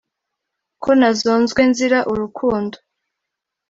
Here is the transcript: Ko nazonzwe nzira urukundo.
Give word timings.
Ko 0.83 0.89
nazonzwe 0.99 1.61
nzira 1.71 1.99
urukundo. 2.11 2.77